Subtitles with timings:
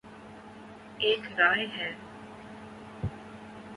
[0.99, 1.91] ایک رائے ہے۔